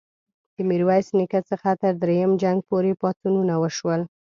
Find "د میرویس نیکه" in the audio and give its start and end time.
0.55-1.39